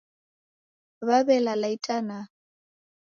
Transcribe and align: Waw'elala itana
Waw'elala 1.07 1.67
itana 1.77 2.17